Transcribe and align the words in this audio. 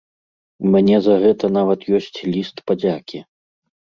У 0.63 0.71
мяне 0.75 0.95
за 1.07 1.17
гэта 1.25 1.45
нават 1.59 1.79
ёсць 1.97 2.09
ліст 2.37 2.57
падзякі. 2.69 3.19